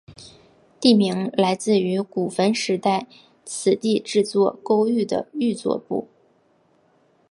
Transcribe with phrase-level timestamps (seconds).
[0.79, 3.05] 地名来自于古坟时代
[3.45, 6.07] 此地制作勾玉的玉作部。